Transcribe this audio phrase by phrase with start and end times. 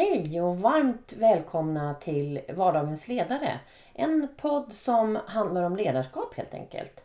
[0.00, 3.60] Hej och varmt välkomna till Vardagens ledare.
[3.94, 7.00] En podd som handlar om ledarskap helt enkelt.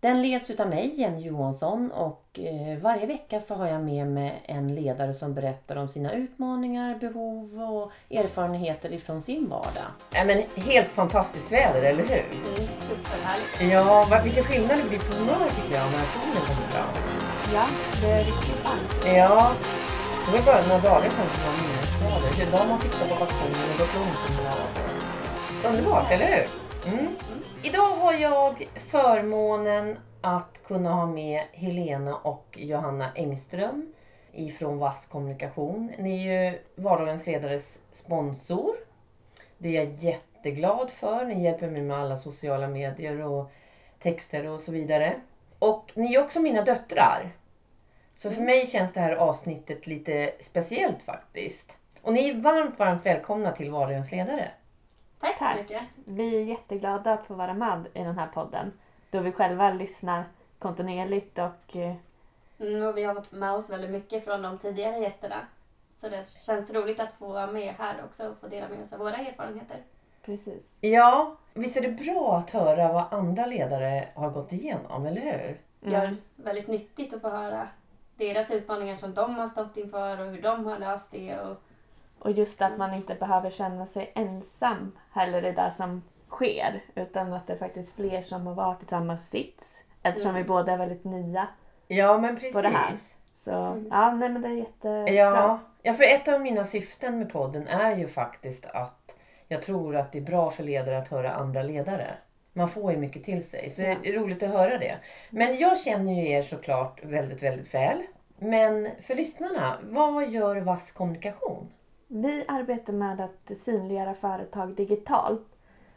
[0.00, 4.42] Den leds utav mig, Jenny Johansson och eh, varje vecka så har jag med mig
[4.46, 9.90] en ledare som berättar om sina utmaningar, behov och erfarenheter ifrån sin vardag.
[10.14, 12.24] Ja, men helt fantastiskt väder, eller hur?
[12.24, 12.56] Mm,
[12.88, 13.72] superhärligt.
[13.72, 16.94] Ja, vilken skillnad det blir på humör tycker jag när solen kommer fram.
[17.54, 17.66] Ja,
[18.02, 19.16] det är riktigt varmt.
[19.16, 19.52] Ja,
[20.26, 22.48] det var bara några dagar sedan som var minusgrader.
[22.48, 25.74] Idag har man fixat på baktionen och gått långt en grad.
[25.74, 26.46] Underbart, eller hur?
[26.92, 27.16] Mm.
[27.62, 33.92] Idag har jag förmånen att kunna ha med Helena och Johanna Engström
[34.32, 35.92] ifrån Vass Kommunikation.
[35.98, 38.74] Ni är ju Vardagens ledares sponsor.
[39.58, 41.24] Det är jag jätteglad för.
[41.24, 43.52] Ni hjälper mig med alla sociala medier och
[43.98, 45.20] texter och så vidare.
[45.58, 47.30] Och ni är också mina döttrar.
[48.16, 51.72] Så för mig känns det här avsnittet lite speciellt faktiskt.
[52.02, 54.50] Och ni är varmt, varmt välkomna till Vardagens ledare.
[55.20, 55.56] Tack, Tack.
[55.56, 55.82] så mycket.
[56.04, 58.72] Vi är jätteglada att få vara med i den här podden.
[59.10, 60.24] Då vi själva lyssnar
[60.58, 61.94] kontinuerligt och eh,
[62.60, 65.36] Mm, och vi har fått med oss väldigt mycket från de tidigare gästerna.
[65.98, 68.92] Så det känns roligt att få vara med här också och få dela med oss
[68.92, 69.76] av våra erfarenheter.
[70.24, 70.70] precis.
[70.80, 75.60] Ja, visst är det bra att höra vad andra ledare har gått igenom, eller hur?
[75.80, 77.68] Det gör väldigt nyttigt att få höra
[78.16, 81.38] deras utmaningar som de har stått inför och hur de har löst det.
[81.40, 81.56] Och,
[82.24, 86.84] Och just att man inte behöver känna sig ensam heller i det som sker.
[86.94, 89.82] Utan att det är faktiskt fler som har varit i samma sits.
[90.02, 90.42] Eftersom Mm.
[90.42, 91.46] vi båda är väldigt nya.
[91.88, 92.52] Ja, men precis.
[92.52, 92.94] På det här.
[93.34, 93.88] Så Mm.
[93.90, 95.08] ja, nej men det är jättebra.
[95.08, 99.14] Ja, ja, för ett av mina syften med podden är ju faktiskt att
[99.48, 102.14] jag tror att det är bra för ledare att höra andra ledare.
[102.52, 103.96] Man får ju mycket till sig, så Ja.
[104.02, 104.96] det är roligt att höra det.
[105.30, 108.02] Men jag känner ju er såklart väldigt, väldigt väl.
[108.38, 111.70] Men för lyssnarna, vad gör Vass Kommunikation?
[112.14, 115.46] Vi arbetar med att synliggöra företag digitalt.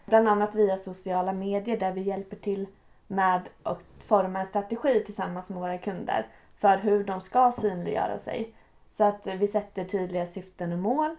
[0.06, 2.68] Bland annat via sociala medier där vi hjälper till
[3.08, 8.54] med att forma en strategi tillsammans med våra kunder för hur de ska synliggöra sig.
[8.92, 11.16] Så att vi sätter tydliga syften och mål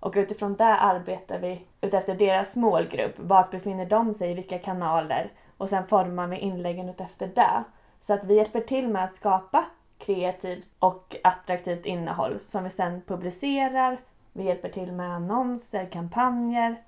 [0.00, 3.14] och utifrån det arbetar vi utefter deras målgrupp.
[3.18, 5.32] Vart befinner de sig i vilka kanaler?
[5.56, 7.64] Och sen formar vi inläggen utefter det.
[8.00, 9.64] Så att vi hjälper till med att skapa
[9.98, 13.98] kreativt och attraktivt innehåll som vi sen publicerar.
[14.32, 16.82] Vi hjälper till med annonser, kampanjer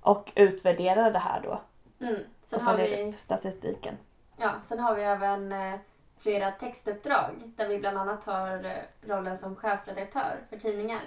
[0.00, 1.60] och utvärderar det här då.
[2.06, 2.20] mm.
[2.42, 3.94] Sen, och följer vi, upp statistiken.
[4.36, 5.74] ja, sen har vi även eh,
[6.18, 11.02] flera textuppdrag där vi bland annat har eh, rollen som chefredaktör för tidningar.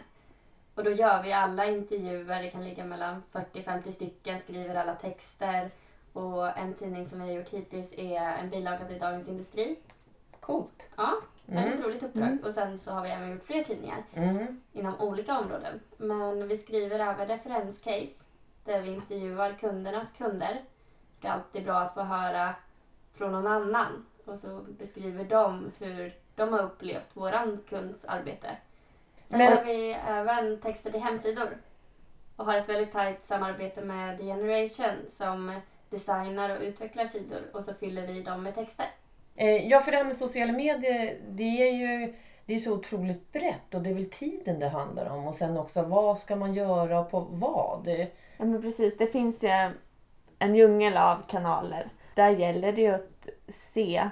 [0.76, 5.72] Och då gör vi alla intervjuer, det kan ligga mellan 40-50 stycken, skriver alla texter.
[6.14, 9.80] Och en tidning som vi har gjort hittills är en bilaga till Dagens Industri.
[10.40, 10.90] Coolt.
[10.96, 11.14] Ja,
[11.46, 11.86] väldigt Mm.
[11.86, 12.28] roligt uppdrag.
[12.28, 12.44] Mm.
[12.44, 14.62] Och sen så har vi även gjort fler tidningar Mm.
[14.74, 15.80] inom olika områden.
[15.98, 18.24] Men vi skriver även referenscase
[18.66, 20.62] där vi intervjuar kundernas kunder.
[21.22, 22.56] Det är alltid bra att få höra
[23.14, 28.58] från någon annan och så beskriver de hur de har upplevt våran kunds arbete.
[29.26, 31.58] Sen Men- har vi även texter till hemsidor
[32.36, 37.64] och har ett väldigt tajt samarbete med The Generation som designar och utvecklar sidor och
[37.64, 38.90] så fyller vi dem med texter.
[39.36, 42.14] Eh, ja, för det här med sociala medier, det är ju
[42.46, 45.28] det är så otroligt brett och det är väl tiden det handlar om.
[45.28, 47.88] Och sen också vad ska man göra och på vad?
[48.38, 49.72] Ja men precis, det finns ju
[50.40, 51.90] en djungel av kanaler.
[52.16, 54.10] Där gäller det ju att se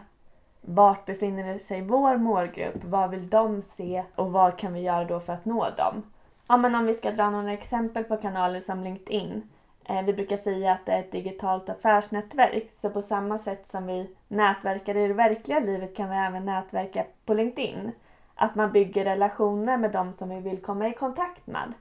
[0.62, 5.20] vart befinner sig vår målgrupp, vad vill de se och vad kan vi göra då
[5.20, 6.04] för att nå dem?
[6.48, 9.50] Ja men om vi ska dra några exempel på kanaler som LinkedIn.
[9.90, 13.88] Eh, vi brukar säga att det är ett digitalt affärsnätverk, så på samma sätt som
[13.88, 17.92] vi nätverkar i det verkliga livet kan vi även nätverka på LinkedIn.
[18.36, 21.74] Att man bygger relationer med de som vi vill komma i kontakt med.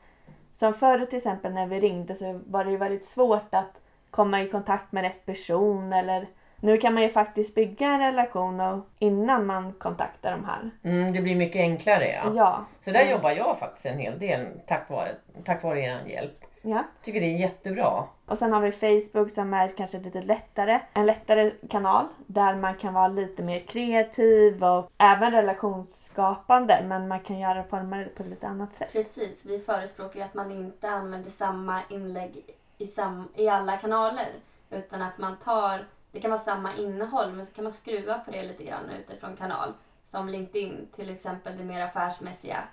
[0.52, 3.80] Som förr till exempel när vi ringde så var det ju väldigt svårt att
[4.10, 6.26] komma i kontakt med rätt person eller
[6.60, 10.70] nu kan man ju faktiskt bygga en relation och, innan man kontaktar de här.
[10.82, 12.06] mm, det blir mycket enklare.
[12.06, 12.32] Ja.
[12.36, 12.64] Ja.
[12.84, 13.12] Så där Mm.
[13.12, 15.08] jobbar jag faktiskt en hel del tack vare,
[15.44, 16.44] tack vare er hjälp.
[16.62, 16.85] Ja.
[17.03, 18.05] Tycker det är jättebra.
[18.26, 22.75] Och sen har vi Facebook som är kanske lite lättare, en lättare kanal där man
[22.75, 28.23] kan vara lite mer kreativ och även relationsskapande men man kan göra forma det på
[28.23, 28.93] ett lite annat sätt.
[28.93, 32.44] Precis, vi förespråkar ju att man inte använder samma inlägg
[32.79, 34.29] i, sam, i alla kanaler.
[34.70, 38.31] Utan att man tar, det kan vara samma innehåll men så kan man skruva på
[38.31, 39.73] det lite grann utifrån kanal.
[40.06, 42.64] Som LinkedIn till exempel, det mer affärsmässiga.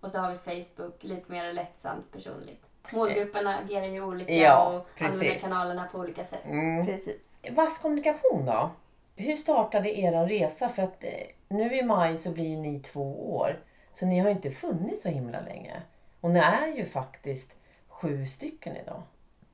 [0.00, 2.67] Och så har vi Facebook, lite mer lättsamt personligt.
[2.92, 5.42] Målgrupperna agerar ju olika Ja, och använder precis.
[5.42, 6.44] kanalerna på olika sätt.
[6.44, 6.86] Mm.
[6.86, 7.36] Precis.
[7.50, 8.70] Vass kommunikation då?
[9.16, 10.68] Hur startade er resa?
[10.68, 11.10] För att eh,
[11.48, 13.58] nu i maj så blir ni två år.
[13.94, 15.82] Så ni har ju inte funnits så himla länge.
[16.20, 17.52] Och ni är ju faktiskt
[17.88, 19.02] sju stycken idag.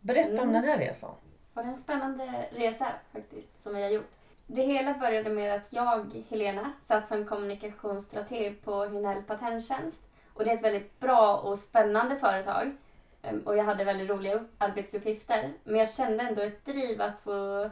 [0.01, 0.53] Berätta om Mm.
[0.53, 1.11] den här resan.
[1.55, 4.11] Och det är en spännande resa faktiskt som vi har gjort.
[4.47, 10.03] Det hela började med att jag, Helena, satt som kommunikationsstrateg på Hinell Patenttjänst.
[10.35, 12.77] Och det är ett väldigt bra och spännande företag.
[13.25, 15.53] Ehm, och jag hade väldigt roliga arbetsuppgifter.
[15.65, 17.71] Men jag kände ändå ett driv att få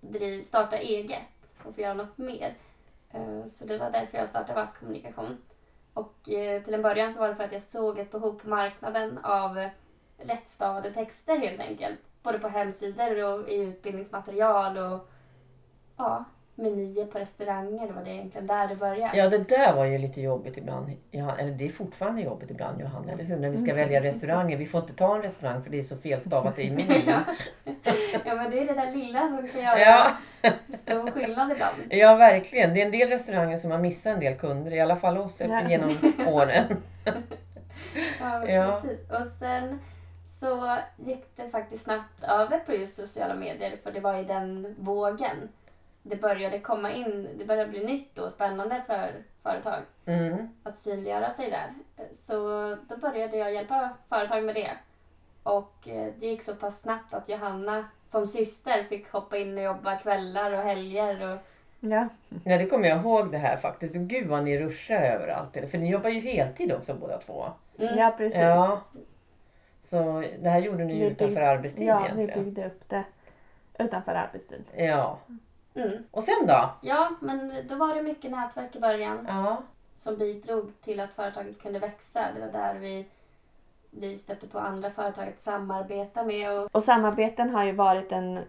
[0.00, 2.54] driv, starta eget och få göra något mer.
[3.10, 5.38] Ehm, så det var därför jag startade Vass Kommunikation.
[5.94, 8.48] Och eh, till en början så var det för att jag såg ett behov på
[8.48, 9.68] marknaden av
[10.18, 12.00] rättstavade texter helt enkelt.
[12.22, 15.10] Både på hemsidor och i utbildningsmaterial och
[15.96, 16.24] ja,
[16.62, 17.86] menyer på restauranger.
[17.86, 19.16] Det var det egentligen där det började.
[19.16, 20.92] Ja, det där var ju lite jobbigt ibland.
[21.12, 23.36] Eller det är fortfarande jobbigt ibland Johanna, eller hur?
[23.36, 24.56] När vi ska välja restauranger.
[24.56, 27.02] Vi får inte ta en restaurang för det är så felstavat i menyn.
[27.06, 27.20] ja.
[28.24, 30.10] ja, men det är det där lilla som kan göra Ja,
[30.74, 31.74] stor skillnad ibland.
[31.90, 32.74] ja, verkligen.
[32.74, 35.40] Det är en del restauranger som har missat en del kunder, i alla fall oss
[35.40, 35.68] Ja.
[35.68, 36.76] genom åren.
[38.20, 38.80] Ja, Ja.
[38.82, 39.10] precis.
[39.10, 39.78] Och sen
[40.40, 44.74] så gick det faktiskt snabbt över på just sociala medier för det var i den
[44.78, 45.48] vågen.
[46.02, 49.12] Det började komma in, det började bli nytt och spännande för
[49.42, 50.48] företag Mm.
[50.62, 51.70] att synliggöra sig där.
[52.12, 52.36] Så
[52.88, 54.70] då började jag hjälpa företag med det.
[55.42, 59.64] Och eh, det gick så pass snabbt att Johanna som syster fick hoppa in och
[59.64, 61.32] jobba kvällar och helger.
[61.32, 61.38] Och,
[61.80, 62.08] Ja,
[62.44, 63.94] Ja, det kommer jag ihåg det här faktiskt.
[63.96, 65.70] Och gud vad ni ruschar överallt.
[65.70, 67.44] För ni jobbar ju heltid också båda två.
[67.78, 67.98] Mm.
[67.98, 68.40] ja precis.
[68.40, 68.80] Ja.
[69.84, 72.44] Så det här gjorde ni ju Vi utanför arbetstid Ja, vi egentligen.
[72.44, 73.04] byggde upp det
[73.78, 74.64] utanför arbetstid.
[74.76, 75.18] Ja.
[75.74, 76.04] Mm.
[76.10, 76.70] Och sen då?
[76.80, 79.26] Ja, men då var det mycket nätverk i början.
[79.28, 79.62] Ja.
[79.96, 82.28] som bidrog till att företaget kunde växa.
[82.34, 83.06] Det var där vi,
[83.90, 86.52] vi stötte på andra företag att samarbeta med.
[86.52, 88.40] Och, Och samarbeten har ju varit en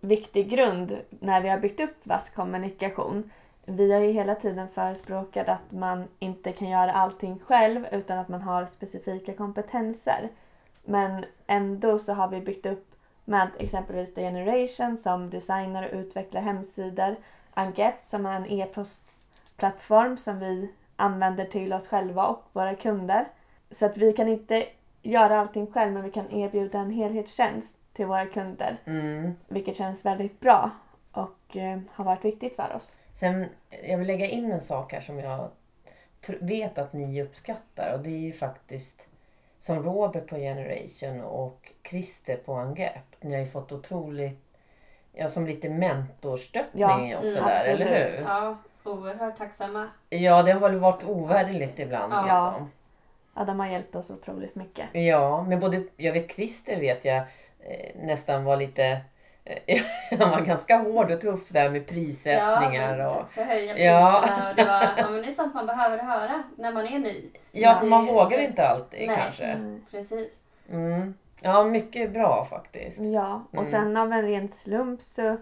[0.00, 3.30] viktig grund när vi har byggt upp Vass kommunikation.
[3.64, 8.28] Vi har ju hela tiden förespråkat att man inte kan göra allting själv utan att
[8.28, 10.28] man har specifika kompetenser.
[10.84, 12.94] Men ändå så har vi byggt upp
[13.28, 17.16] med exempelvis The Generation som designar och utvecklar hemsidor.
[17.54, 23.24] Anget som är en e-postplattform som vi använder till oss själva och våra kunder.
[23.70, 24.66] Så att vi kan inte
[25.02, 28.76] göra allting själv men vi kan erbjuda en helhetstjänst till våra kunder.
[28.84, 29.32] Mm.
[29.48, 30.70] Vilket känns väldigt bra
[31.12, 32.96] och eh, har varit viktigt för oss.
[33.12, 33.46] Sen,
[33.82, 35.50] jag vill lägga in en sak här som jag
[36.40, 37.94] vet att ni uppskattar.
[37.94, 39.07] Och det är ju faktiskt
[39.68, 42.94] som Robert på Generation och Christer på Angep.
[43.20, 44.38] Ni har ju fått otroligt,
[45.12, 47.80] ja som lite mentorstöttning Ja, också mm, där, absolut.
[47.80, 48.24] eller hur?
[48.24, 49.88] ja, oerhört tacksamma.
[50.08, 52.12] Ja, det har väl varit ovärderligt ibland.
[52.12, 52.22] Ja.
[52.22, 52.70] Liksom.
[53.34, 54.86] Ja, de har hjälpt oss otroligt mycket.
[54.92, 57.18] Ja, men både, jag vet Christer vet jag
[57.60, 59.00] eh, nästan var lite,
[60.18, 64.20] han var ganska hård och tuff där med prissättningar ja, och Så höja Ja.
[64.22, 66.98] priserna och det var, ja men det är sånt man behöver höra när man är
[66.98, 67.30] ny.
[67.52, 69.16] Ja, för man vågar inte alltid Nej.
[69.16, 69.44] kanske.
[69.44, 69.82] Mm.
[69.90, 70.32] Precis.
[70.70, 71.14] Mm.
[71.40, 72.98] Ja, mycket bra faktiskt.
[73.00, 73.70] Ja, och Mm.
[73.70, 75.36] sen av en ren slump så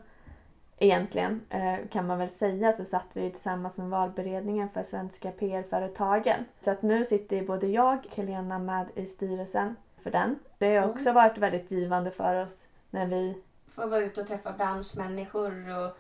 [0.79, 6.45] egentligen eh, kan man väl säga så satt vi tillsammans med valberedningen för Svenska PR-företagen.
[6.61, 10.39] Så att nu sitter ju både jag och Helena med i styrelsen för den.
[10.59, 10.91] Det har Mm.
[10.91, 12.59] också varit väldigt givande för oss
[12.91, 13.43] när vi
[13.77, 15.97] Få vara ute och träffa branschmänniskor och,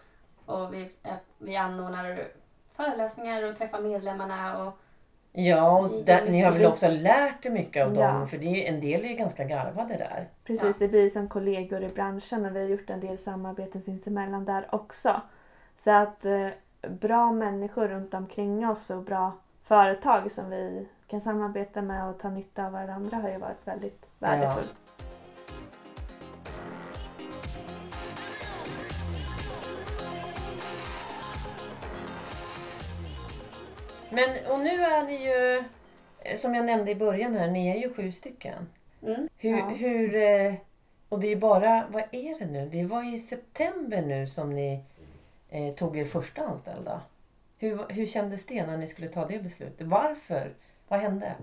[0.55, 2.25] och vi, eh, vi anordnar
[2.77, 4.67] föreläsningar och träffar medlemmarna.
[4.67, 4.79] Och,
[5.39, 8.13] Ja, och där, ni har väl också lärt er mycket av Ja.
[8.13, 8.29] dem?
[8.29, 10.29] För det är, en del är ju ganska garvade där.
[10.45, 14.45] Precis, det blir som kollegor i branschen och vi har gjort en del samarbeten sinsemellan
[14.45, 15.21] där också.
[15.77, 16.49] Så att eh,
[16.89, 22.29] bra människor runt omkring oss och bra företag som vi kan samarbeta med och ta
[22.31, 24.75] nytta av varandra har ju varit väldigt värdefullt.
[34.11, 35.65] Men och nu är ni ju,
[36.21, 38.67] eh, som jag nämnde i början här, ni är ju sju stycken.
[39.03, 39.65] mm, Hur, Ja.
[39.69, 40.55] hur eh,
[41.09, 42.69] och det är bara, vad är det nu?
[42.73, 44.81] Det var i september nu som ni
[45.51, 47.01] eh, tog er första anställda.
[47.59, 49.87] Hur, hur kändes det när ni skulle ta det beslutet?
[49.87, 50.53] Varför?
[50.89, 51.35] Vad hände?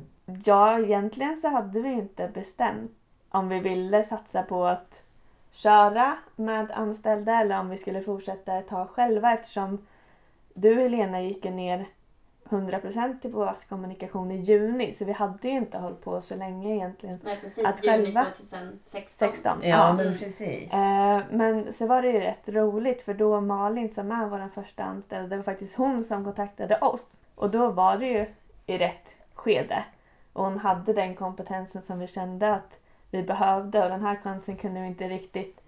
[0.45, 2.91] Ja, egentligen så hade vi inte bestämt
[3.29, 5.01] om vi ville satsa på att
[5.51, 9.85] köra med anställda eller om vi skulle fortsätta ett tag själva eftersom
[10.53, 11.85] du Helena gick ner
[12.53, 16.75] 100% till vår kommunikation i juni så vi hade ju inte hållit på så länge
[16.75, 17.19] egentligen.
[17.23, 17.65] nej, precis.
[17.65, 18.79] Att juni själva- 2016.
[18.85, 19.59] 16.
[19.61, 19.93] Ja, Ja.
[19.93, 20.19] men Mm.
[20.19, 20.73] precis.
[20.73, 24.83] Eh, men så var det ju rätt roligt för då Malin som är vår första
[24.83, 27.21] anställda, det var faktiskt hon som kontaktade oss.
[27.35, 28.25] Och då var det ju
[28.65, 29.83] i rätt skede.
[30.33, 32.79] Och hon hade den kompetensen som vi kände att
[33.11, 35.61] vi behövde och den här chansen kunde vi inte riktigt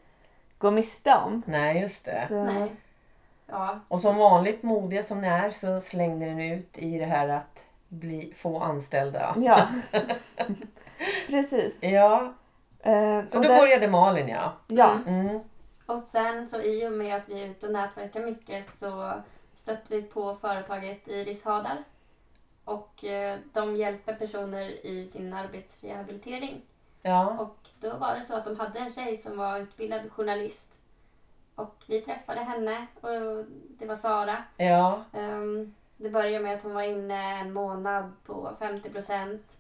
[0.57, 1.41] gå miste om.
[1.45, 2.25] Nej, just det.
[2.27, 2.75] Så, Nej.
[3.47, 7.27] Ja, Och som vanligt modiga som ni är så slängde ni ut i det här
[7.29, 9.35] att bli, få anställda.
[9.37, 9.67] Ja.
[11.27, 11.77] precis.
[11.81, 12.33] Ja,
[12.79, 14.53] Eh, så då där- började Malin ja.
[14.67, 15.27] Ja, Mm.
[15.27, 15.39] Mm.
[15.85, 19.13] Och sen så i och med att vi är ute och nätverkar mycket så
[19.55, 21.77] stötte vi på företaget Iris Hadar.
[22.65, 26.61] Och eh, de hjälper personer i sin arbetsrehabilitering.
[27.01, 27.37] Ja.
[27.39, 30.71] Och då var det så att de hade en tjej som var utbildad journalist.
[31.55, 33.09] Och vi träffade henne och
[33.79, 34.37] det var Sara.
[34.57, 35.03] Ja.
[35.13, 39.57] Ehm, det började med att hon var inne en månad på 50 procent.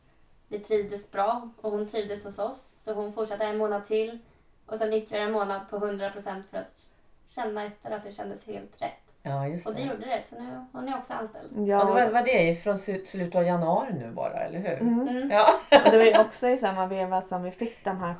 [0.47, 2.69] Vi trivdes bra och hon trivdes hos oss.
[2.77, 4.19] Så hon fortsatte en månad till.
[4.65, 6.75] Och sen ytterligare en månad på 100 procent för att
[7.29, 8.91] känna efter att det kändes helt rätt.
[9.23, 10.21] Ja, just Och det gjorde det.
[10.21, 11.67] Så nu hon är också anställd.
[11.67, 14.81] Ja, det var, var det från slu- slutet av januari nu bara, eller hur?
[14.81, 15.07] Mm.
[15.07, 15.31] Mm.
[15.31, 15.59] Ja.
[15.85, 18.15] Och det var ju också i samma veva som vi fick de här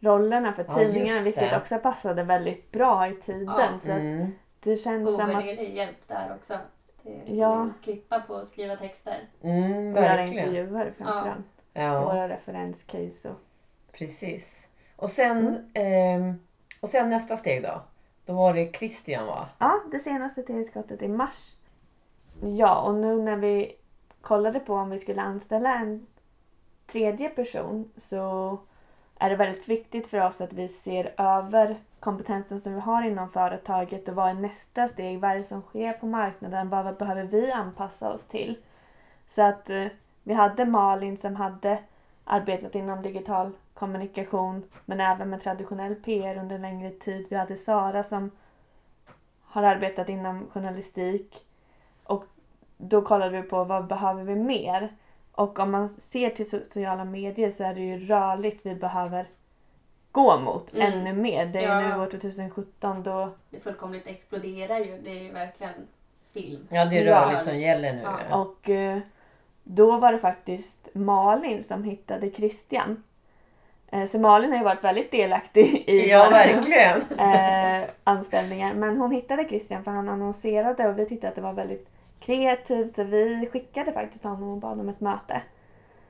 [0.00, 3.54] chefsredaktörrollerna för Ja, tidningarna vilket också passade väldigt bra i tiden.
[3.58, 3.78] Ja.
[3.78, 4.32] Så att Mm.
[4.60, 6.54] det känns som att hjälp där också.
[7.02, 7.68] Det, Ja.
[7.82, 9.20] Klippa på och skriva texter.
[9.42, 11.46] Mm, vi göra intervjuer framförallt.
[11.74, 13.36] Ja, Våra referenscase och
[13.92, 14.68] precis.
[14.96, 16.34] Och sen, ehm,
[16.80, 17.80] och sen nästa steg då?
[18.26, 19.48] Då var det Christian va?
[19.58, 21.54] Ja, det senaste tillskottet i mars.
[22.42, 23.76] Ja, och nu när vi
[24.20, 26.06] kollade på om vi skulle anställa en
[26.86, 28.58] tredje person så
[29.18, 33.30] är det väldigt viktigt för oss att vi ser över kompetensen som vi har inom
[33.30, 35.20] företaget och vad är nästa steg?
[35.20, 36.68] Vad är det som sker på marknaden?
[36.68, 38.58] Vad behöver vi anpassa oss till?
[39.26, 39.86] Så att eh,
[40.22, 41.78] vi hade Malin som hade
[42.24, 47.26] arbetat inom digital kommunikation men även med traditionell PR under längre tid.
[47.30, 48.30] Vi hade Sara som
[49.42, 51.44] har arbetat inom journalistik
[52.04, 52.24] och
[52.76, 54.92] då kollade vi på vad behöver vi mer?
[55.38, 59.26] Och om man ser till sociala medier så är det ju rörligt vi behöver
[60.12, 60.92] gå mot Mm.
[60.92, 61.46] ännu mer.
[61.46, 61.96] Det är Ja.
[61.96, 64.98] nu år 2017 då Det fullkomligt exploderar ju.
[65.04, 65.72] Det är ju verkligen
[66.32, 66.66] film.
[66.70, 67.20] Ja, det är Ja.
[67.20, 68.02] rörligt som gäller nu.
[68.30, 68.36] Ja.
[68.36, 68.98] och eh,
[69.64, 73.02] då var det faktiskt Malin som hittade Christian.
[73.90, 77.02] Eh, Så Malin har ju varit väldigt delaktig i Ja, verkligen.
[77.18, 78.74] eh, anställningar.
[78.74, 81.88] Men hon hittade Christian för han annonserade och vi tyckte att det var väldigt
[82.20, 85.42] kreativt så vi skickade faktiskt honom och bad om ett möte.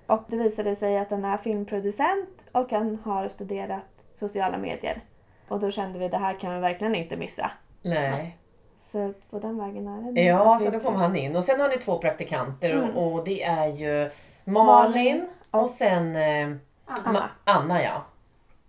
[0.06, 3.84] Och det visade sig att han är filmproducent och han har studerat
[4.14, 5.00] sociala medier.
[5.48, 7.50] Och då kände vi att det här kan vi verkligen inte missa.
[7.82, 8.36] Nej.
[8.80, 10.20] Så på den vägen är det.
[10.22, 11.36] Ja, så då kom han in.
[11.36, 12.96] Och sen har ni två praktikanter Mm.
[12.96, 14.10] och, det är ju
[14.44, 16.58] Malin och, och- sen eh, Anna.
[17.04, 17.18] Anna.
[17.20, 18.02] Ma- Anna ja.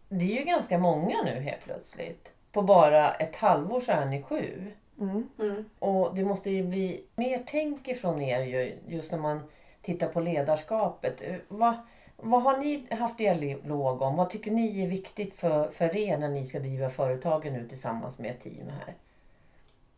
[0.09, 2.31] Det är ju ganska många nu helt plötsligt.
[2.51, 4.71] På bara ett halvår så är ni sju.
[4.99, 5.29] Mm.
[5.39, 5.65] Mm.
[5.79, 9.41] Och det måste ju bli mer tänk ifrån er ju, just när man
[9.81, 11.21] tittar på ledarskapet.
[11.21, 11.73] Eh, Vad,
[12.17, 14.15] vad har ni haft dialog om?
[14.15, 18.17] Vad tycker ni är viktigt för, för er när ni ska driva företagen nu tillsammans
[18.19, 18.93] med team här?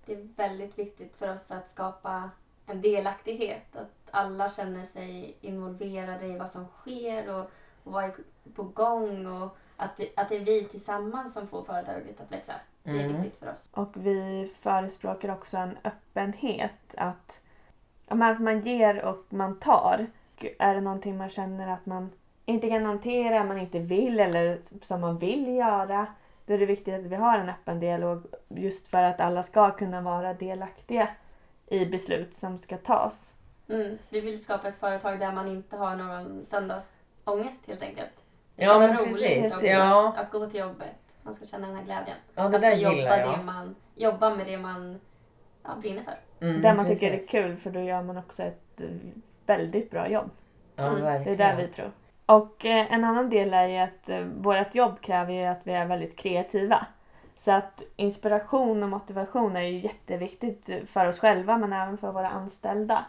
[0.06, 2.30] Det är väldigt viktigt för oss att skapa
[2.68, 3.76] en delaktighet.
[3.76, 7.46] Att alla känner sig involverade i vad som sker och,
[7.84, 8.14] och vad är
[8.56, 9.26] på gång.
[9.28, 12.54] Och att, vi, att det är vi tillsammans som får företaget att växa.
[12.84, 13.22] Det är Mm.
[13.22, 13.70] viktigt för oss.
[13.72, 16.72] Och vi förespråkar också en öppenhet.
[16.98, 17.42] Att,
[18.08, 20.06] ja, att man ger och man tar.
[20.60, 22.10] Är det någonting man känner att man
[22.46, 26.06] inte kan hantera, man inte vill eller som man vill göra.
[26.46, 29.72] Då är det viktigt att vi har en öppen dialog just för att alla ska
[29.72, 31.10] kunna vara delaktiga
[31.68, 33.34] i beslut som ska tas.
[33.70, 33.98] Mm.
[34.10, 38.10] Vi vill skapa ett företag där man inte har någon söndagsångest helt enkelt.
[38.56, 39.64] Det Ja, ska men vara roligt precis.
[39.64, 40.14] Ja.
[40.18, 40.96] att gå till jobbet.
[41.24, 42.18] Man ska känna den här glädjen.
[42.36, 43.46] Ja, det att där få jobba, gillar det jag.
[43.46, 45.00] man, jobba med det man
[45.64, 46.46] ja, brinner för.
[46.46, 47.32] Mm, där man tycker det är precis.
[47.32, 48.88] kul för då gör man också ett eh,
[49.46, 50.30] väldigt bra jobb.
[50.76, 51.24] Ja, Mm.
[51.24, 51.92] Det är där vi tror.
[52.26, 55.74] Och eh, en annan del är ju att eh, vårt jobb kräver ju att vi
[55.74, 56.88] är väldigt kreativa.
[57.36, 62.30] Så att inspiration och motivation är ju jätteviktigt för oss själva men även för våra
[62.30, 63.06] anställda.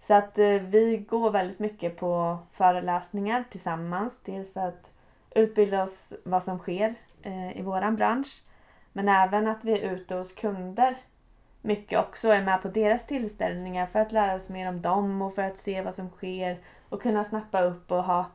[0.00, 4.20] Så att eh, vi går väldigt mycket på föreläsningar tillsammans.
[4.24, 4.90] Dels för att
[5.34, 6.94] utbilda oss vad som sker
[7.24, 8.42] eh, i våran bransch.
[8.92, 10.96] Men även att vi är ute hos kunder
[11.64, 15.34] mycket också är med på deras tillställningar för att lära oss mer om dem och
[15.34, 18.26] för att se vad som sker och kunna snappa upp och ha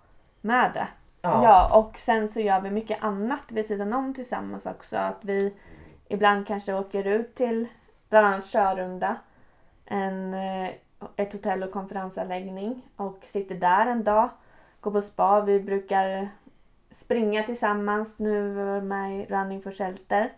[0.41, 0.88] med det.
[1.22, 1.43] Ja.
[1.43, 4.98] Ja, och sen så gör vi mycket annat vid sidan om tillsammans också.
[4.98, 5.53] Att vi
[6.08, 7.67] ibland kanske åker ut till
[8.10, 9.15] bland annat Körunda,
[9.86, 10.69] en, eh,
[11.15, 14.29] ett hotell och konferensanläggning och sitter där en dag,
[14.81, 15.41] går på spa.
[15.41, 16.29] Vi brukar
[16.91, 18.19] springa tillsammans.
[18.19, 20.31] Nu är vi med i Running for Shelter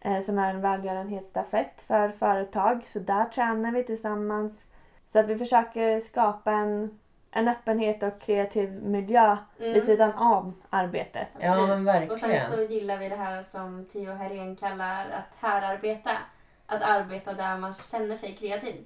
[0.00, 2.82] eh, som är en välgörenhetsstafett för företag.
[2.86, 4.66] Så där tränar vi tillsammans.
[5.08, 6.98] Så att vi försöker skapa en,
[7.30, 9.72] en öppenhet och kreativ miljö Mm.
[9.72, 11.28] vid sidan av arbetet.
[11.38, 12.50] Ja, men Och sen verkligen.
[12.50, 16.10] så gillar vi det här som Theo Herén kallar att härarbeta.
[16.66, 18.84] Att arbeta där man känner sig kreativ.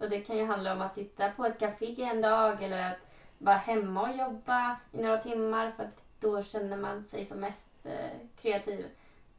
[0.00, 2.98] Och det kan ju handla om att sitta på ett café en dag eller att
[3.38, 7.86] vara hemma och jobba i några timmar för att då känner man sig som mest
[7.86, 8.86] eh, kreativ.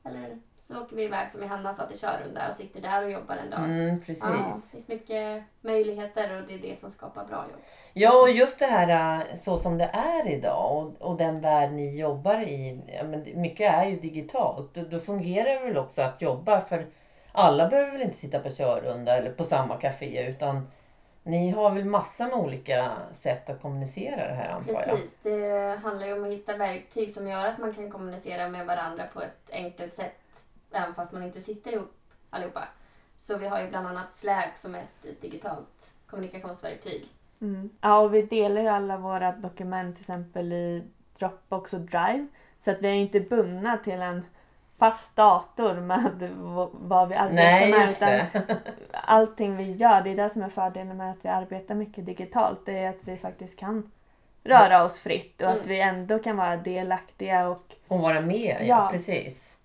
[0.03, 3.35] Eller så åker vi iväg som Johanna sa till Körunda och sitter där och jobbar
[3.35, 3.59] en dag.
[3.59, 4.23] Mm, precis.
[4.23, 7.61] Ja, det finns mycket möjligheter och det är det som skapar bra jobb.
[7.93, 11.71] Ja, och just det här äh, så som det är idag och, och den värld
[11.71, 12.81] ni jobbar i.
[12.88, 14.73] Ja, men mycket är ju digitalt.
[14.73, 16.88] Då, då fungerar det väl också att jobba för
[17.31, 20.67] alla behöver väl inte sitta på körrunda eller på samma café utan
[21.23, 24.85] ni har väl massor med olika sätt att kommunicera det här antar jag?
[24.85, 28.65] Precis, det handlar ju om att hitta verktyg som gör att man kan kommunicera med
[28.65, 30.21] varandra på ett enkelt sätt
[30.71, 31.93] även fast man inte sitter ihop
[32.29, 32.67] allihopa.
[33.17, 37.07] Så vi har ju bland annat Slack som är ett digitalt kommunikationsverktyg.
[37.41, 37.69] Mm.
[37.81, 40.83] Ja, och vi delar ju alla våra dokument till exempel i
[41.19, 42.27] Dropbox och Drive.
[42.57, 44.25] Så att vi är inte bundna till en
[44.81, 46.29] fast dator med
[46.71, 47.81] vad vi arbetar Nej, med.
[47.81, 48.27] just det.
[48.91, 52.59] allting vi gör, det är det som är fördelen med att vi arbetar mycket digitalt.
[52.65, 53.91] Det är att vi faktiskt kan
[54.43, 55.67] röra oss fritt och att Mm.
[55.67, 58.88] vi ändå kan vara delaktiga och Och vara med, ja, Ja.
[58.91, 59.57] precis.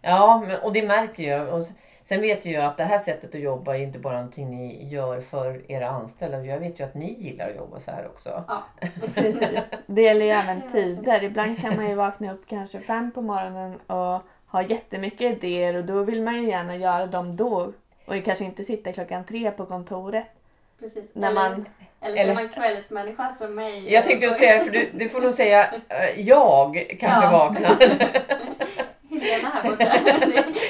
[0.00, 1.54] Ja, men, och det märker jag.
[1.54, 1.66] Och
[2.04, 4.88] sen vet jag ju att det här sättet att jobba är inte bara någonting ni
[4.88, 6.44] gör för era anställda.
[6.44, 8.44] Jag vet ju att ni gillar att jobba så här också.
[8.48, 8.62] Ja,
[9.14, 9.60] precis.
[9.86, 11.24] Det gäller ju även tider.
[11.24, 15.84] Ibland kan man ju vakna upp kanske fem på morgonen och ha jättemycket idéer och
[15.84, 17.72] då vill man ju gärna göra dem då.
[18.06, 20.26] Och kanske inte sitta klockan tre på kontoret.
[20.80, 21.10] precis.
[21.14, 21.66] När eller, man-
[22.00, 23.92] eller eller- man kvällsmänniska som mig.
[23.92, 27.30] Jag tänkte säga för du, du får nog säga eh, jag kanske Ja.
[27.30, 27.76] vaknar.
[29.10, 29.84] Helena här borta.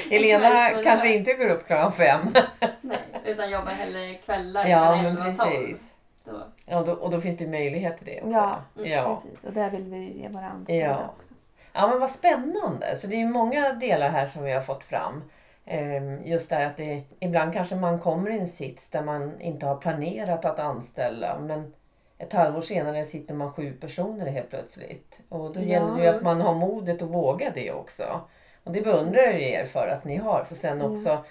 [0.09, 2.33] Helena kanske inte går upp klockan fem.
[2.81, 5.51] Nej, utan jobbar hellre kvällar Ja, mellan men 11 och 12.
[5.51, 5.81] precis.
[6.25, 6.31] Då.
[6.65, 8.29] Ja, då, och då finns det möjlighet till det också.
[8.31, 9.15] Ja, Mm, ja.
[9.23, 9.43] Precis.
[9.43, 11.13] Och det vill vi ge våra anställda Ja.
[11.17, 11.32] också.
[11.73, 12.95] Ja men vad spännande.
[12.95, 15.23] Så det är många delar här som vi har fått fram.
[15.65, 19.41] Ehm, Just det här att det, ibland kanske man kommer i en sits där man
[19.41, 21.73] inte har planerat att anställa men
[22.17, 25.21] ett halvår senare sitter man sju personer helt plötsligt.
[25.29, 25.65] Och då Ja.
[25.65, 28.21] gäller det ju att man har modet att våga det också.
[28.63, 30.43] Och det beundrar jag er för att ni har.
[30.43, 31.23] För sen också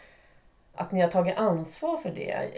[0.75, 2.49] att ni har tagit ansvar för det.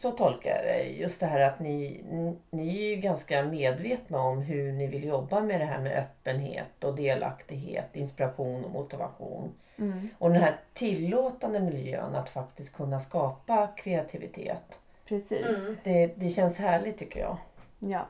[0.00, 0.82] Så tolkar jag det.
[0.82, 2.04] Just det här att ni,
[2.50, 6.84] ni är ju ganska medvetna om hur ni vill jobba med det här med öppenhet
[6.84, 9.52] och delaktighet, inspiration och motivation.
[9.78, 10.08] Mm.
[10.18, 14.78] Och den här tillåtande miljön att faktiskt kunna skapa kreativitet.
[15.08, 15.46] Precis.
[15.46, 15.76] Mm.
[15.84, 17.36] Det, det känns härligt tycker jag.
[17.78, 18.06] Ja.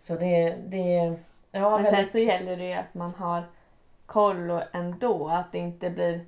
[0.00, 1.14] Så det, det
[1.50, 3.42] ja, Men sen väldigt- så gäller det ju att man har
[4.06, 5.28] koll och ändå.
[5.28, 6.20] Att det inte blir...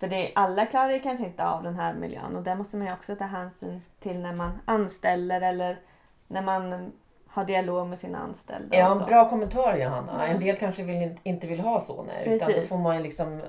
[0.00, 2.86] För det, alla klarar ju kanske inte av den här miljön och det måste man
[2.86, 5.78] ju också ta hänsyn till när man anställer eller
[6.26, 6.92] när man
[7.28, 8.76] har dialog med sina anställda.
[8.76, 10.24] Ja, en bra kommentar Johanna.
[10.24, 10.36] Mm.
[10.36, 12.68] En del kanske vill, inte vill ha så nej, utan då Precis.
[12.68, 13.40] får man liksom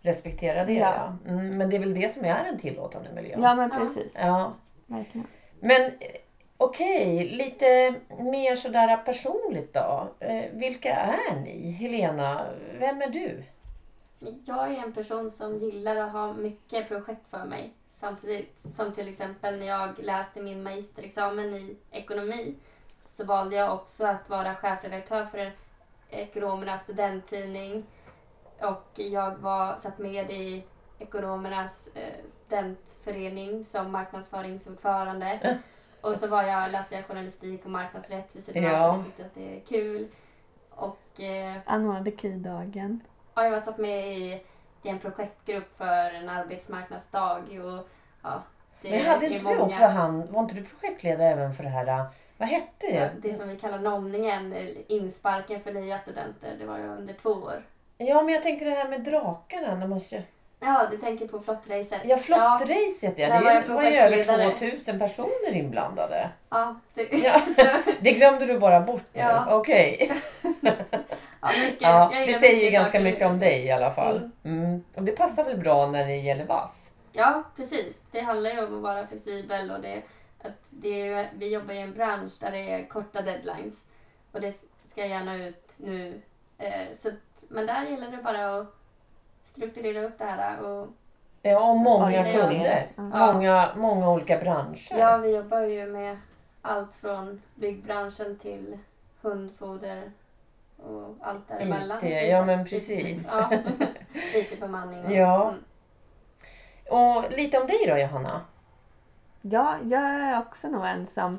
[0.00, 0.72] respektera det.
[0.72, 0.94] Ja.
[1.24, 1.30] Ja.
[1.30, 3.36] Mm, men det är väl det som är en tillåtande miljö.
[3.42, 4.16] Ja men precis.
[4.18, 4.52] Ja.
[4.86, 5.26] Verkligen.
[5.60, 5.90] Men eh,
[6.56, 10.08] okej, lite mer sådär personligt då.
[10.20, 11.70] Eh, vilka är ni?
[11.70, 12.46] Helena,
[12.78, 13.44] vem är du?
[14.22, 17.72] Men Jag är en person som gillar att ha mycket projekt för mig.
[17.92, 22.54] Samtidigt som till exempel när jag läste min magisterexamen i ekonomi
[23.04, 25.52] så valde jag också att vara chefredaktör för
[26.10, 27.84] ekonomernas studenttidning.
[28.60, 30.64] Och jag var, satt med i
[30.98, 35.58] ekonomernas eh, studentförening som marknadsföringsordförande.
[36.00, 38.92] Och så var jag, läste jag journalistik och marknadsrätt vid sidan av Ja.
[38.92, 40.08] för jag tyckte att det är kul.
[40.70, 43.00] Och eh, Anordnade KI-dagen.
[43.34, 44.40] Ja, jag satt med i,
[44.82, 47.38] i en projektgrupp för en arbetsmarknadsdag.
[47.64, 47.88] Och,
[48.22, 48.42] ja,
[48.82, 51.68] det Men hade inte du många- också han, var inte du projektledare även för det
[51.70, 52.04] här, eh,
[52.38, 53.10] vad hette ja, det?
[53.28, 56.56] det som vi kallar nollningen, eh, insparken för nya studenter.
[56.58, 57.62] Det var ju under två år.
[57.98, 60.22] Ja men jag tänker det här med drakarna när man kör.
[60.60, 62.00] Ja, du tänker på flottracet.
[62.04, 64.56] Ja flottracet ja, där det, var jag ju- det var ju över projektledare.
[64.70, 66.30] 2000 personer inblandade.
[66.48, 67.40] Ja, det, Ja.
[68.00, 69.20] Det glömde du bara bort nu.
[69.20, 69.46] Ja.
[69.56, 70.12] Okej.
[71.42, 73.04] ja, mycket, Ja, jag det säger ju ganska saker.
[73.04, 74.30] mycket om dig i alla fall.
[74.44, 74.64] Mm.
[74.64, 74.84] Mm.
[74.94, 76.92] Och det passar väl bra när det gäller vass?
[77.12, 78.02] Ja, precis.
[78.10, 80.02] Det handlar ju om att vara flexibel och det,
[80.42, 83.86] att det är, vi jobbar i en bransch där det är korta deadlines.
[84.32, 84.54] Och det
[84.86, 86.22] ska gärna ut nu.
[86.58, 88.66] Eh, så att, men där gäller det bara att
[89.42, 90.60] strukturera upp det här.
[90.60, 90.88] Och,
[91.44, 92.88] Ja, och många kunder.
[92.96, 93.02] Ja.
[93.32, 94.98] Många, många olika branscher.
[94.98, 96.16] ja, vi jobbar ju med
[96.62, 98.78] allt från byggbranschen till
[99.20, 100.12] hundfoder
[100.86, 102.04] och allt däremellan.
[102.06, 103.26] IT, ja, men precis.
[103.32, 103.50] Ja.
[104.34, 105.04] IT-bemanning.
[105.04, 105.48] och- Ja.
[105.48, 105.62] Mm.
[106.90, 108.40] Och lite om dig då Johanna?
[109.42, 111.38] Ja, jag är också nog en som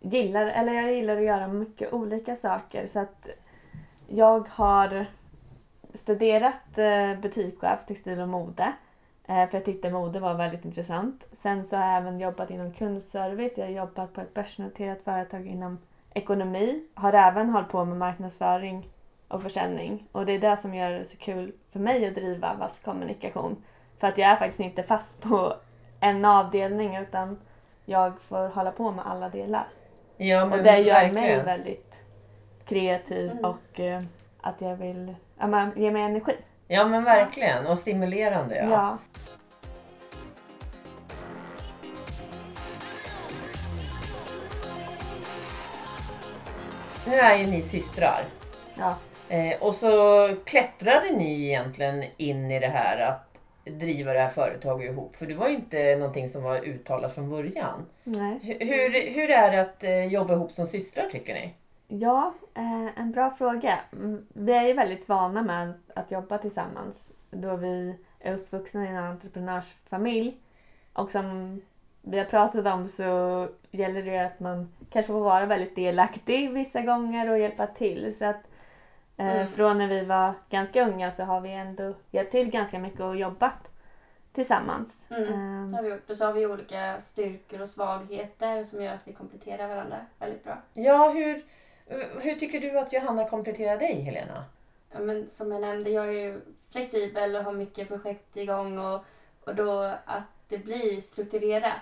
[0.00, 2.86] gillar, eller jag gillar att göra mycket olika saker.
[2.86, 3.28] Så att
[4.08, 5.06] jag har
[5.94, 8.72] studerat eh, butikschef, textil och mode.
[9.26, 11.24] Eh, för jag tyckte mode var väldigt intressant.
[11.32, 13.58] Sen så har jag även jobbat inom kundservice.
[13.58, 15.78] Jag har jobbat på ett börsnoterat företag inom
[16.14, 18.88] ekonomi, har även hållit på med marknadsföring
[19.28, 20.06] och försäljning.
[20.12, 23.64] Och det är det som gör det så kul för mig att driva Vass kommunikation.
[23.98, 25.54] För att jag är faktiskt inte fast på
[26.00, 27.38] en avdelning utan
[27.84, 29.66] jag får hålla på med alla delar.
[30.16, 31.44] Ja, Och det gör mig verkligen.
[31.44, 32.00] väldigt
[32.64, 33.44] kreativ Mm.
[33.44, 34.02] och eh,
[34.40, 36.36] att jag vill ja, men, ge mig energi.
[36.68, 38.64] Ja men verkligen och stimulerande ja.
[38.70, 38.98] Ja.
[47.10, 48.24] Nu är ju ni systrar.
[48.78, 48.96] Ja.
[49.28, 54.90] Eh, och så klättrade ni egentligen in i det här att driva det här företaget
[54.90, 55.16] ihop.
[55.16, 57.86] För det var ju inte någonting som var uttalat från början.
[58.04, 58.38] Nej.
[58.42, 61.54] Hur, hur, är det att eh, jobba ihop som systrar tycker ni?
[61.88, 63.78] Ja, eh, en bra fråga.
[63.92, 68.88] Mm, Vi är ju väldigt vana med att jobba tillsammans då vi är uppvuxna i
[68.88, 70.36] en entreprenörsfamilj.
[70.92, 71.60] Och som
[72.02, 76.80] vi har pratat om så gäller det att man kanske får vara väldigt delaktig vissa
[76.82, 78.16] gånger och hjälpa till.
[78.18, 78.36] Så att
[79.16, 79.48] eh, Mm.
[79.48, 83.16] från när vi var ganska unga så har vi ändå hjälpt till ganska mycket och
[83.16, 83.68] jobbat
[84.32, 85.06] tillsammans.
[85.10, 85.32] Mm.
[85.34, 86.10] Ehm, Det har vi gjort.
[86.10, 90.44] Och så har vi olika styrkor och svagheter som gör att vi kompletterar varandra väldigt
[90.44, 90.58] bra.
[90.74, 91.42] Ja, hur,
[92.20, 94.44] hur tycker du att Johanna kompletterar dig Helena?
[94.92, 96.40] Ja, men som jag nämnde, jag är ju
[96.72, 99.04] flexibel och har mycket projekt igång och,
[99.44, 101.72] och då att det blir strukturerat.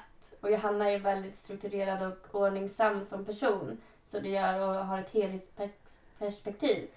[0.40, 3.81] Och Johanna är väldigt strukturerad och ordningsam som person.
[4.07, 6.88] Så det gör och har ett helhetsperspektiv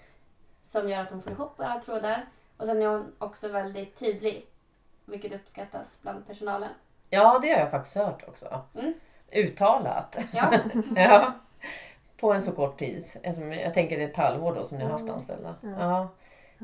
[0.64, 2.26] som gör att hon får ihop alla trådar.
[2.56, 4.46] Och sen är hon också väldigt tydlig,
[5.04, 6.68] vilket uppskattas bland personalen.
[7.10, 8.60] Ja, det har jag faktiskt hört också.
[8.78, 8.94] Mm.
[9.32, 10.18] Uttalat.
[10.32, 10.52] Ja,
[10.96, 11.32] ja.
[12.20, 13.04] På en så kort tid.
[13.62, 15.54] Jag tänker det är ett halvår då som ni har haft anställda.
[15.62, 15.70] Ja.
[15.78, 16.08] Ja.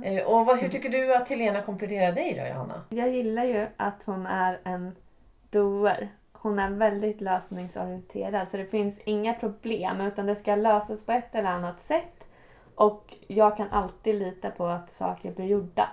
[0.05, 2.83] Eh, Och vad, hur tycker du att Helena kompletterar dig då Johanna?
[2.89, 4.97] Jag gillar ju att hon är en
[5.51, 6.09] doer.
[6.41, 11.35] Hon är väldigt lösningsorienterad så det finns inga problem utan det ska lösas på ett
[11.35, 12.25] eller annat sätt.
[12.75, 15.89] Och jag kan alltid lita på att saker blir gjorda.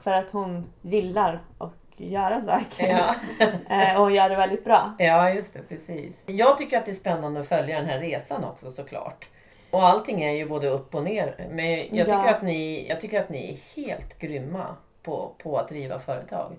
[0.00, 2.88] För att hon gillar att göra saker.
[2.88, 3.14] Ja.
[3.70, 4.92] Eh, och gör det väldigt bra.
[4.98, 5.62] ja, just det.
[5.68, 6.22] Precis.
[6.26, 9.28] Jag tycker att det är spännande att följa den här resan också såklart.
[9.70, 11.48] Och allting är ju både upp och ner.
[11.50, 12.34] Men jag tycker, Ja.
[12.34, 16.52] att, ni, jag tycker att ni är helt grymma på, på att driva företag.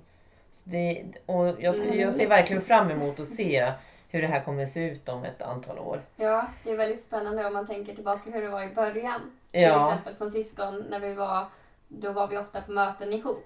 [0.69, 3.73] Det, och jag, jag ser verkligen fram emot att se
[4.09, 6.01] hur det här kommer att se ut om ett antal år.
[6.15, 9.21] ja, det är väldigt spännande om man tänker tillbaka hur det var i början.
[9.51, 11.45] Till Ja, exempel som syskon när vi var,
[11.87, 13.45] då var vi ofta på möten ihop.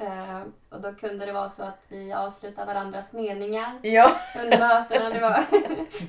[0.00, 4.10] Eh, och då kunde det vara så att vi avslutade varandras meningar ja,
[4.42, 5.10] under mötena.
[5.10, 5.44] Det var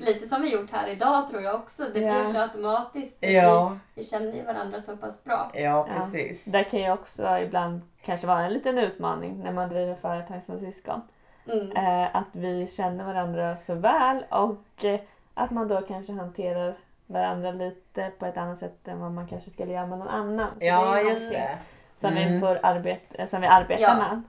[0.06, 1.84] lite som vi gjort här idag tror jag också.
[1.94, 2.14] Det Ja.
[2.22, 3.16] blir så automatiskt.
[3.20, 5.50] Vi, ja, vi känner ju varandra så pass bra.
[5.54, 5.86] ja, Ja.
[5.96, 6.44] precis.
[6.44, 10.58] Det kan ju också ibland kanske vara en liten utmaning när man driver företag som
[10.58, 11.00] syskon.
[11.48, 11.72] Mm.
[11.76, 15.00] Eh, att vi känner varandra så väl och eh,
[15.34, 16.74] att man då kanske hanterar
[17.06, 20.50] varandra lite på ett annat sätt än vad man kanske skulle göra med någon annan.
[20.58, 21.58] Så Ja, det just det.
[22.02, 22.40] Som, vi Mm.
[22.40, 23.94] får arbeta, som vi arbetar Ja.
[23.94, 24.22] med.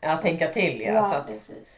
[0.00, 0.92] Ja, tänka till ja.
[0.92, 1.02] Ja.
[1.02, 1.68] Så att, Precis.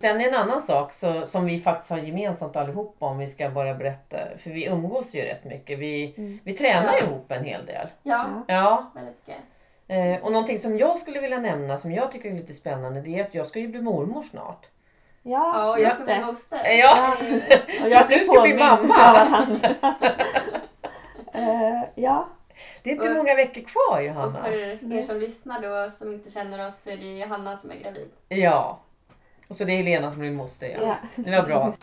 [0.00, 3.74] sen en annan sak så, som vi faktiskt har gemensamt allihopa om vi ska bara
[3.74, 4.16] berätta.
[4.38, 5.78] För vi umgås ju rätt mycket.
[5.78, 6.38] Vi, Mm.
[6.44, 6.98] vi tränar Ja.
[7.06, 7.86] ihop en hel del.
[8.02, 8.90] Ja, Ja.
[8.94, 9.42] Väldigt mycket.
[9.88, 13.18] eh, och någonting som jag skulle vilja nämna som jag tycker är lite spännande det
[13.20, 14.66] är att jag ska ju bli mormor snart.
[15.26, 16.68] Ja, Ja, och jag ska bli moster.
[16.78, 17.16] Ja.
[17.82, 19.46] Och jag du ska bli mamma.
[21.32, 22.26] Eh, ja,
[22.82, 24.44] Det är inte Och- många veckor kvar Och Johanna.
[24.44, 24.52] för
[24.92, 27.76] er som lyssnar då som inte känner oss så är det ju Hanna som är
[27.76, 28.10] gravid.
[28.28, 28.80] Ja.
[29.48, 30.78] Och så det är Helena som blir moster ja.
[31.14, 31.22] ja.
[31.24, 31.74] Det var bra.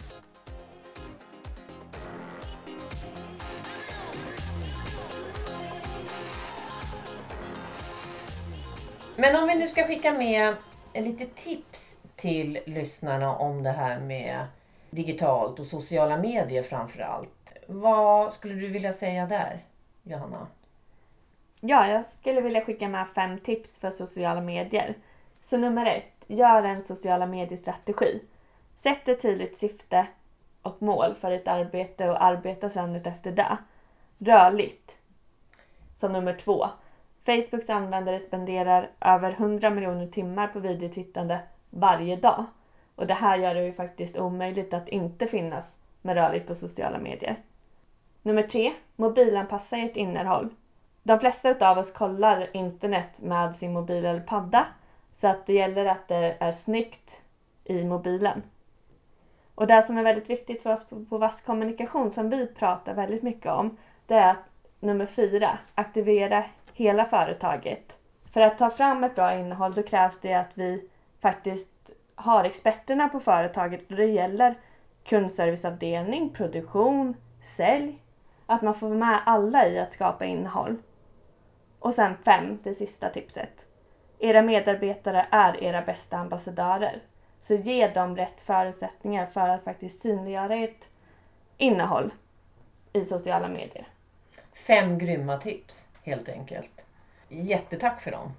[9.15, 10.55] Men om vi nu ska skicka med
[10.93, 14.45] lite tips till lyssnarna om det här med
[14.89, 17.53] digitalt och sociala medier framför allt.
[17.67, 19.59] Vad skulle du vilja säga där,
[20.03, 20.47] Johanna?
[21.61, 24.95] Ja, jag skulle vilja skicka med fem tips för sociala medier.
[25.43, 28.21] Så nummer ett, gör en sociala mediestrategi.
[28.75, 30.07] Sätt ett tydligt syfte
[30.61, 33.57] och mål för ett arbete och arbeta sedan efter det.
[34.17, 34.95] Rörligt.
[35.99, 36.67] Som nummer två.
[37.25, 42.45] Facebooks användare spenderar över 100 miljoner timmar på videotittande varje dag.
[42.95, 46.97] Och det här gör det ju faktiskt omöjligt att inte finnas med rörligt på sociala
[46.97, 47.35] medier.
[48.21, 48.73] Nummer tre.
[48.95, 50.49] Mobilanpassa ert innehåll.
[51.03, 54.65] De flesta av oss kollar internet med sin mobil eller padda.
[55.13, 57.21] Så att det gäller att det är snyggt
[57.63, 58.43] i mobilen.
[59.55, 62.93] Och det som är väldigt viktigt för oss på, på Vass kommunikation som vi pratar
[62.93, 63.77] väldigt mycket om.
[64.07, 64.37] Det är att
[64.79, 67.97] nummer fyra, aktivera hela företaget.
[68.33, 70.89] För att ta fram ett bra innehåll då krävs det att vi
[71.21, 71.69] faktiskt
[72.15, 74.55] har experterna på företaget och det gäller
[75.03, 78.01] kundserviceavdelning, produktion, sälj.
[78.45, 80.77] Att man får med alla i att skapa innehåll.
[81.81, 83.65] Och sen fem, det sista tipset.
[84.19, 87.01] Era medarbetare är era bästa ambassadörer.
[87.41, 90.87] Så ge dem rätt förutsättningar för att faktiskt synliggöra ert
[91.57, 92.13] innehåll
[92.93, 93.87] i sociala medier.
[94.53, 96.85] Fem grymma tips helt enkelt.
[97.29, 98.33] Jättetack för dem.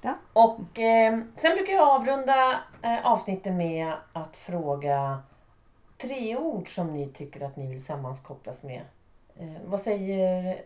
[0.00, 0.14] Ja.
[0.32, 5.22] Och eh, sen brukar jag avrunda eh, avsnittet med att fråga
[5.98, 8.82] tre ord som ni tycker att ni vill sammankopplas med.
[9.36, 10.62] Eh, vad säger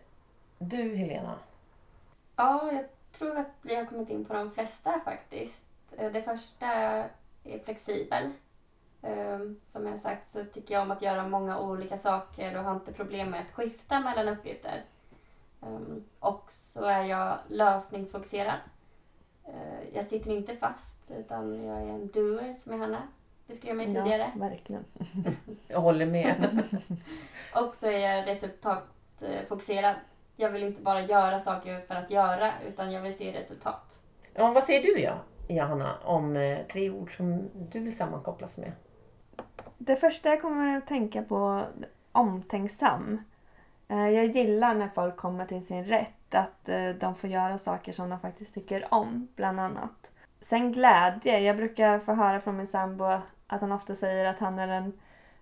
[0.57, 1.35] du Helena?
[2.39, 5.65] Ja, jag tror att vi har kommit in på de flesta faktiskt.
[5.97, 7.09] Eh, Det första är
[7.65, 8.31] flexibel.
[9.01, 12.73] Ehm, Som jag sagt så tycker jag om att göra många olika saker och har
[12.75, 14.83] inte problem med att skifta mellan uppgifter.
[15.61, 18.59] Ehm, Och så är jag lösningsfokuserad.
[19.47, 23.01] Eh, Jag sitter inte fast utan jag är en doer som Johanna
[23.47, 24.31] beskrev mig tidigare.
[24.35, 24.85] Ja, verkligen.
[25.67, 26.63] Jag håller med.
[27.55, 29.95] Och så är jag resultatfokuserad.
[30.41, 33.99] Jag vill inte bara göra saker för att göra utan jag vill se resultat.
[34.33, 35.13] ja, vad säger du ja,
[35.47, 38.71] Johanna om eh, tre ord som du vill sammankopplas med?
[39.77, 41.61] Det första jag kommer att tänka på
[42.11, 43.23] omtänksam.
[43.87, 47.91] Eh, Jag gillar när folk kommer till sin rätt, att eh, de får göra saker
[47.91, 50.11] som de faktiskt tycker om, bland annat.
[50.41, 51.39] Sen glädje.
[51.39, 53.03] Jag brukar få höra från min sambo
[53.47, 54.93] att han ofta säger att han är en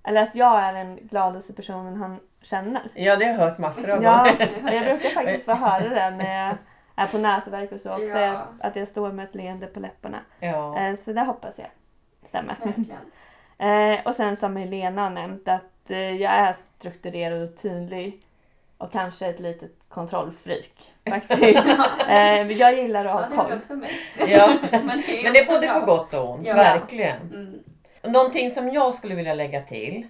[0.08, 2.82] eller att jag är den gladaste personen han känner.
[2.94, 4.28] Ja, det har jag hört massor av Ja,
[4.72, 6.58] jag brukar faktiskt få höra det när jag
[6.96, 8.18] är på nätverk och så också.
[8.18, 8.42] Ja.
[8.62, 10.20] Att jag står med ett leende på läpparna.
[10.40, 10.80] Ja.
[10.80, 11.68] Eh, Så det hoppas jag
[12.26, 12.56] stämmer.
[12.64, 12.98] Verkligen.
[13.60, 18.22] Eh, och sen som Helena har nämnt att eh, jag är strukturerad och tydlig
[18.78, 21.64] och kanske ett litet kontrollfreak faktiskt.
[22.60, 23.58] jag gillar att Ja, ha det har vi koll.
[23.58, 23.94] också märkt.
[24.28, 24.50] Ja.
[24.72, 25.80] Men det är, Men det är både bra.
[25.80, 26.54] på gott och ont, Ja.
[26.54, 27.22] verkligen.
[27.22, 27.60] Mm.
[28.12, 30.08] Någonting som jag skulle vilja lägga till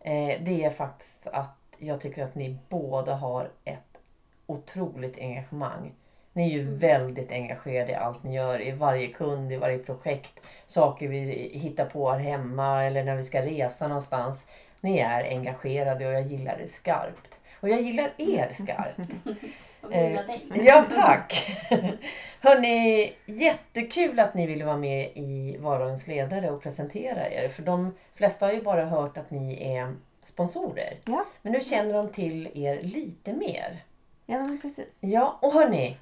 [0.00, 3.78] eh, det är faktiskt att jag tycker att ni båda har ett
[4.46, 5.92] otroligt engagemang.
[6.32, 6.78] Ni är ju Mm.
[6.78, 11.18] väldigt engagerade i allt ni gör, i varje kund, i varje projekt, saker vi
[11.54, 14.46] hittar på här hemma eller när vi ska resa någonstans.
[14.80, 17.40] Ni är engagerade och jag gillar det skarpt.
[17.60, 19.12] Och jag gillar er skarpt.
[19.90, 20.52] Dig.
[20.54, 21.56] Ja, tack!
[22.40, 27.48] Hörni, jättekul att ni ville vara med i Vardagens ledare och presentera er.
[27.48, 30.98] För de flesta har ju bara hört att ni är sponsorer.
[31.04, 31.24] Ja.
[31.42, 33.76] Men nu känner de till er lite mer.
[34.26, 34.98] Ja, men precis.
[35.00, 35.96] Ja, och hörni.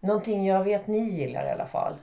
[0.00, 1.94] Någonting jag vet ni gillar i alla fall.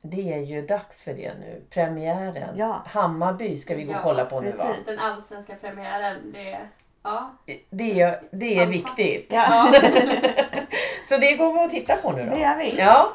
[0.00, 1.62] Det är ju dags för det nu.
[1.70, 2.56] Premiären.
[2.56, 2.82] Ja.
[2.86, 4.64] Hammarby ska vi gå och kolla på nu va?
[4.64, 4.86] precis.
[4.86, 6.58] Den allsvenska premiären, det...
[7.06, 7.30] Ja.
[7.70, 9.26] Det är, det är viktigt.
[9.32, 9.72] Ja.
[11.08, 12.34] Så det går vi att titta på nu då.
[12.34, 12.74] Det gör vi.
[12.78, 13.12] Ja,